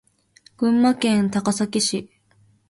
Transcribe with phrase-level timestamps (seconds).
[0.57, 2.09] 群馬県高崎市